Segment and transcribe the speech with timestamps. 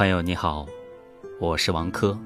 [0.00, 0.66] 朋友你好，
[1.38, 2.18] 我是王珂。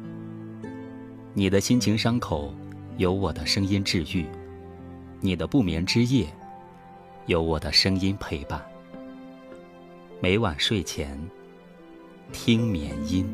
[1.32, 2.54] 你的心情伤口，
[2.98, 4.24] 有我的声音治愈；
[5.18, 6.32] 你的不眠之夜，
[7.26, 8.64] 有我的声音陪伴。
[10.21, 11.18] 每晚睡前
[12.32, 13.26] 听眠音。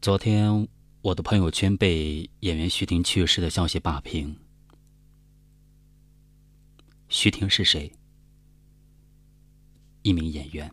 [0.00, 0.79] 昨天。
[1.02, 4.38] 我的朋友圈被演员徐婷去世的消息霸屏。
[7.08, 7.90] 徐婷是谁？
[10.02, 10.70] 一名演员，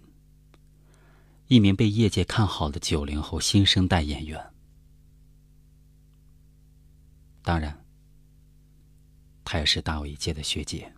[1.47, 4.51] 一名被业界看好的九零后新生代演员。
[7.41, 7.85] 当然，
[9.45, 10.93] 她也是大我一届的学姐。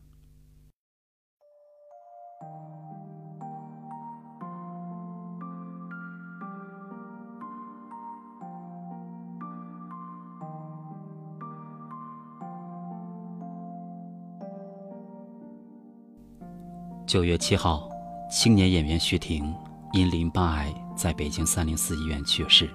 [17.09, 17.89] 九月七号，
[18.29, 19.51] 青年演员徐婷
[19.93, 22.69] 因淋巴癌在北京三零四医院去世，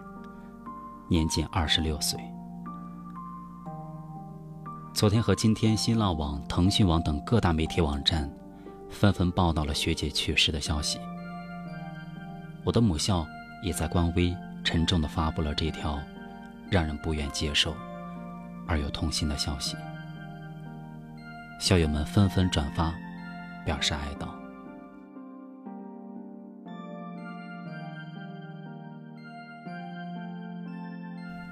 [1.08, 2.18] 年仅二十六岁。
[4.92, 8.28] 昨天和今天，新浪网、腾讯网等各大媒体网站
[8.90, 10.98] 纷纷报道了学姐去世的消息。
[12.64, 13.24] 我的母校
[13.62, 15.96] 也在官微沉重地发布了这条
[16.68, 17.72] 让人不愿接受
[18.66, 19.76] 而又痛心的消息。
[21.60, 22.92] 校友们纷纷转发。
[23.64, 24.28] 表示哀悼。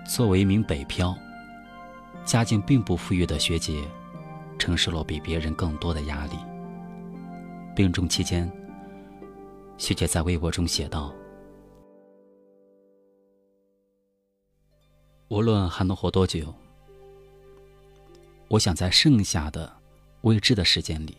[0.04, 1.16] 作为一名北漂，
[2.24, 3.82] 家境并不富裕的学姐，
[4.58, 6.36] 承受了比别人更多的压力。
[7.74, 8.50] 病重期间，
[9.78, 11.14] 学姐在微博中写道
[15.28, 16.54] ：“无论还能活多久，
[18.48, 19.72] 我想在剩下的
[20.20, 21.16] 未知的时间里。”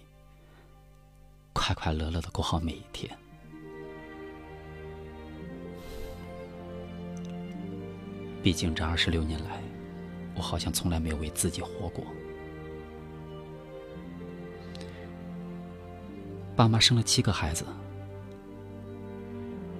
[1.66, 3.10] 快快乐乐的过好每一天。
[8.44, 9.62] 毕竟这二十六年来，
[10.36, 12.04] 我好像从来没有为自己活过。
[16.54, 17.64] 爸妈生了七个孩子，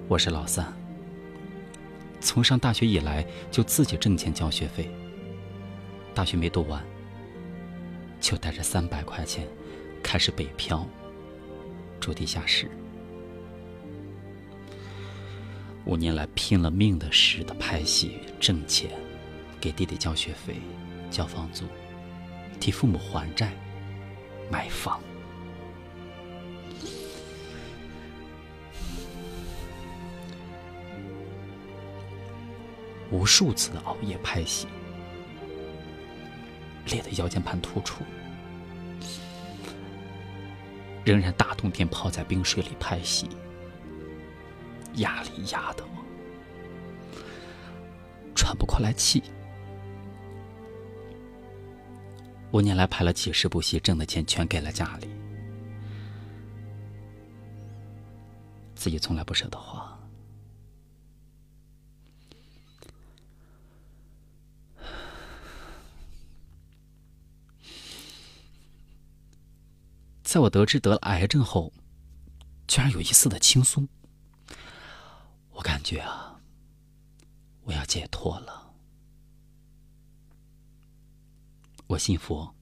[0.08, 0.66] 我是老三。
[2.22, 4.90] 从上大学以来，就自己挣钱交学费。
[6.16, 6.82] 大学没读完，
[8.22, 9.46] 就带着三百块钱，
[10.02, 10.88] 开始北漂。
[12.04, 12.70] 住地下室，
[15.86, 18.92] 五年来拼了命的似的拍戏挣钱，
[19.62, 20.58] 给弟弟交学费、
[21.10, 21.64] 交房租，
[22.60, 23.54] 替父母还债、
[24.52, 25.00] 买房，
[33.12, 34.68] 无数次的熬夜拍戏，
[36.92, 38.04] 累得腰间盘突出。
[41.04, 43.28] 仍然大冬天泡在冰水里拍戏，
[44.96, 46.06] 压力压得我
[48.36, 49.22] 喘不过来气。
[52.52, 55.10] 五年来拍了几十部戏，挣的钱全给了家里，
[58.76, 60.00] 自己从来不舍得花。
[70.34, 71.72] 在我得知得了癌症后，
[72.68, 73.88] 居然有一丝的轻松。
[75.52, 76.42] 我感觉啊，
[77.62, 78.74] 我要解脱了。
[81.86, 82.56] 我信佛，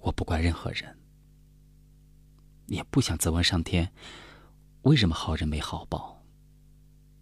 [0.00, 0.98] 我不怪任何人，
[2.66, 3.90] 也不想责问上天，
[4.82, 6.22] 为什么好人没好报。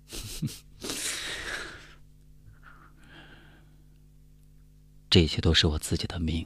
[5.08, 6.44] 这些都是我自己的命。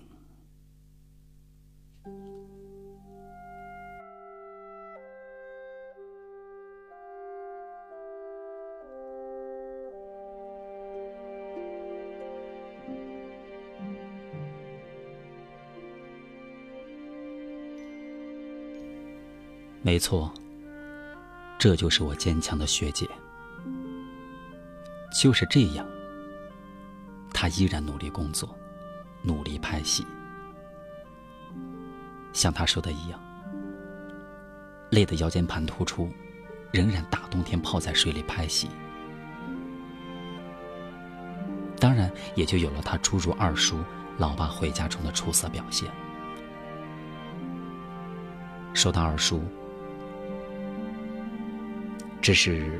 [19.82, 20.30] 没错，
[21.58, 23.08] 这就是我坚强的学姐。
[25.18, 25.86] 就是这样，
[27.32, 28.54] 她依然努力工作，
[29.22, 30.06] 努力拍戏。
[32.32, 33.18] 像她说的一样，
[34.90, 36.10] 累得腰间盘突出，
[36.72, 38.68] 仍然大冬天泡在水里拍戏。
[41.80, 43.78] 当然，也就有了她初入二叔
[44.18, 45.90] 《老爸回家》中的出色表现。
[48.74, 49.42] 说到二叔。
[52.22, 52.70] 这是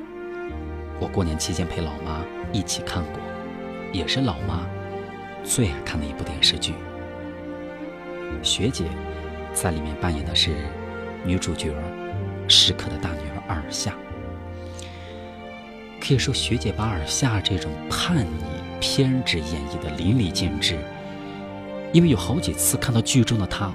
[1.00, 2.22] 我过年期间陪老妈
[2.52, 3.14] 一起看过，
[3.90, 4.66] 也是老妈
[5.42, 6.74] 最爱看的一部电视剧。
[8.42, 8.84] 学姐
[9.54, 10.50] 在里面扮演的是
[11.24, 11.74] 女主角
[12.48, 13.94] 石可的大女儿尔夏。
[16.00, 18.44] 可以说，学姐把尔夏这种叛逆、
[18.78, 20.76] 偏执演绎的淋漓尽致。
[21.92, 23.72] 因为有好几次看到剧中的她，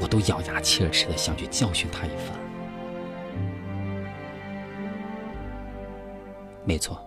[0.00, 2.43] 我都咬牙切齿的想去教训她一番。
[6.66, 6.98] 没错，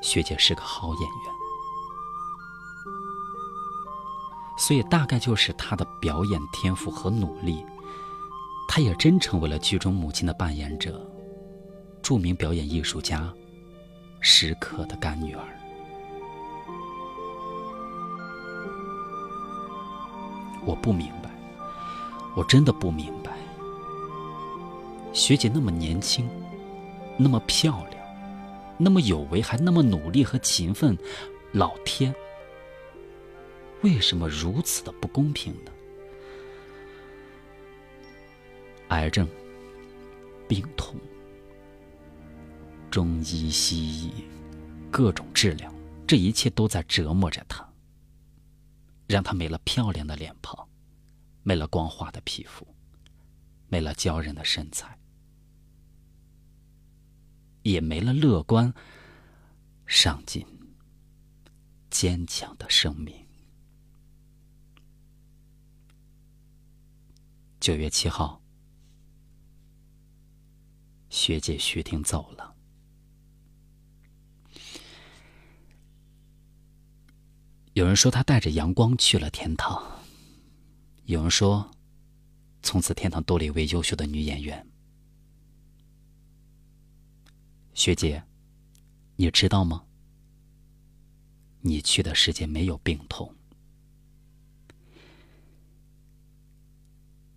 [0.00, 1.34] 学姐是个好演员，
[4.56, 7.66] 所以大概就是她的表演天赋和努力，
[8.68, 11.04] 她也真成为了剧中母亲的扮演者，
[12.02, 13.34] 著名表演艺术家
[14.20, 15.44] 石可的干女儿。
[20.64, 21.30] 我不明白，
[22.36, 23.32] 我真的不明白，
[25.12, 26.30] 学姐那么年轻，
[27.16, 27.99] 那么漂亮。
[28.82, 30.96] 那么有为，还那么努力和勤奋，
[31.52, 32.14] 老天，
[33.82, 35.70] 为什么如此的不公平呢？
[38.88, 39.28] 癌症、
[40.48, 40.96] 病痛、
[42.90, 44.10] 中医西医，
[44.90, 45.70] 各种治疗，
[46.06, 47.68] 这一切都在折磨着他，
[49.06, 50.66] 让他没了漂亮的脸庞，
[51.42, 52.66] 没了光滑的皮肤，
[53.68, 54.96] 没了娇人的身材。
[57.62, 58.72] 也没了乐观、
[59.86, 60.46] 上进、
[61.90, 63.14] 坚强的生命。
[67.60, 68.40] 九月七号，
[71.10, 72.54] 学姐徐婷走了。
[77.74, 80.00] 有人说她带着阳光去了天堂，
[81.04, 81.70] 有人说，
[82.62, 84.66] 从此天堂多了一位优秀的女演员。
[87.74, 88.22] 学姐，
[89.16, 89.84] 你知道吗？
[91.62, 93.34] 你去的世界没有病痛。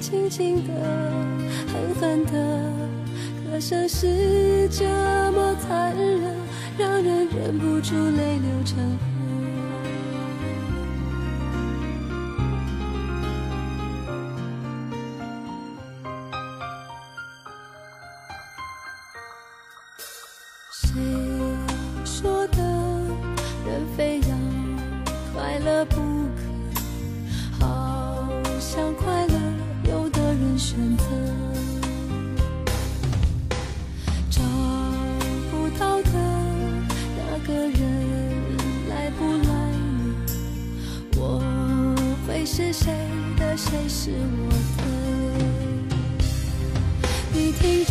[0.00, 0.72] 轻轻的，
[1.72, 2.32] 狠狠的，
[3.50, 4.84] 歌声是这
[5.32, 6.36] 么残忍，
[6.76, 9.13] 让人忍不住泪流成河。
[43.74, 44.84] 还，是我的？
[47.32, 47.84] 你听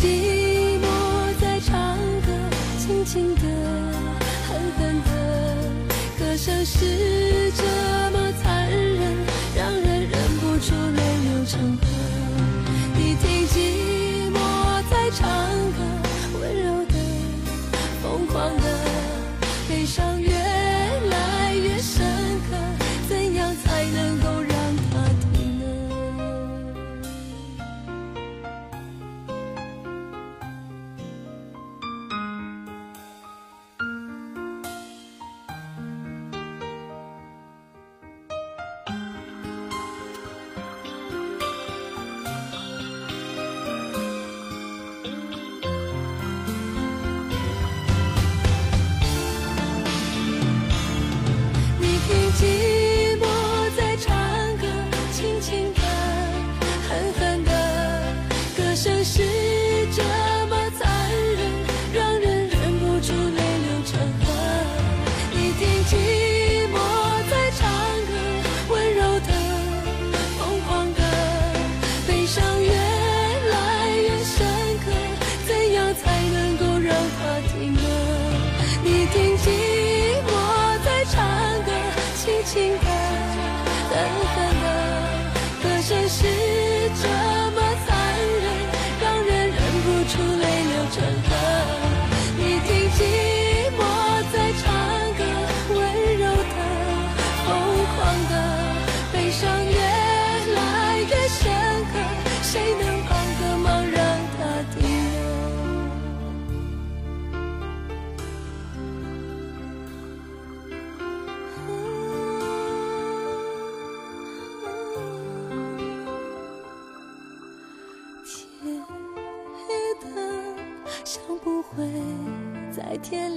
[58.84, 59.33] 像是